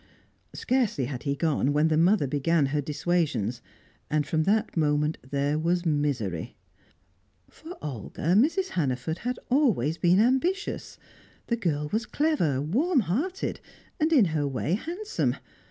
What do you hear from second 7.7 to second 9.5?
Olga, Mrs. Hannaford had